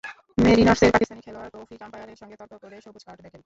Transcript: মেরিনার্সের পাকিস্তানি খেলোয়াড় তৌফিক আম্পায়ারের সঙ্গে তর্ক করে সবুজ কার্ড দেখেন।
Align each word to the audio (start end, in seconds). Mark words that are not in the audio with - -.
মেরিনার্সের 0.37 0.93
পাকিস্তানি 0.93 1.21
খেলোয়াড় 1.25 1.51
তৌফিক 1.55 1.79
আম্পায়ারের 1.85 2.19
সঙ্গে 2.21 2.35
তর্ক 2.39 2.53
করে 2.63 2.75
সবুজ 2.85 3.03
কার্ড 3.07 3.19
দেখেন। 3.25 3.39